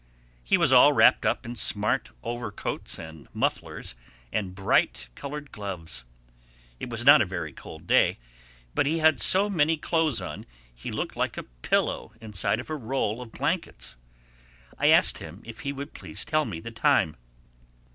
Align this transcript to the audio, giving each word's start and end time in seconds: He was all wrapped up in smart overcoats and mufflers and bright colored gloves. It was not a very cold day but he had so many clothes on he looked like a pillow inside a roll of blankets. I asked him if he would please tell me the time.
He 0.43 0.57
was 0.57 0.73
all 0.73 0.93
wrapped 0.93 1.27
up 1.27 1.45
in 1.45 1.55
smart 1.55 2.09
overcoats 2.23 2.97
and 2.97 3.27
mufflers 3.35 3.93
and 4.33 4.55
bright 4.55 5.09
colored 5.13 5.51
gloves. 5.51 6.05
It 6.79 6.89
was 6.89 7.05
not 7.05 7.21
a 7.21 7.25
very 7.27 7.53
cold 7.53 7.85
day 7.85 8.17
but 8.73 8.87
he 8.87 8.97
had 8.97 9.19
so 9.19 9.47
many 9.47 9.77
clothes 9.77 10.19
on 10.19 10.47
he 10.73 10.91
looked 10.91 11.15
like 11.15 11.37
a 11.37 11.43
pillow 11.43 12.13
inside 12.19 12.59
a 12.67 12.73
roll 12.73 13.21
of 13.21 13.31
blankets. 13.31 13.95
I 14.75 14.87
asked 14.87 15.19
him 15.19 15.43
if 15.45 15.59
he 15.59 15.71
would 15.71 15.93
please 15.93 16.25
tell 16.25 16.45
me 16.45 16.59
the 16.59 16.71
time. 16.71 17.15